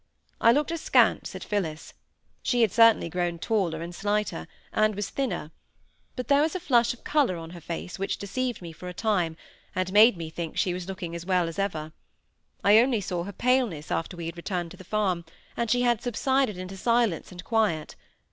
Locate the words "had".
2.61-2.71, 14.25-14.37, 15.83-16.01